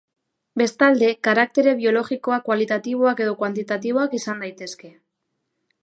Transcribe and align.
Bestalde, 0.59 1.09
karaktere 1.27 1.73
biologikoak 1.81 2.45
kualitatiboak 2.49 3.23
edo 3.27 3.37
kuantitatiboak 3.43 4.17
izan 4.23 4.43
daitezke. 4.47 4.95